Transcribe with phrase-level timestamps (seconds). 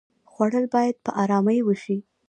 [0.31, 1.97] خوړل باید په آرامۍ وشي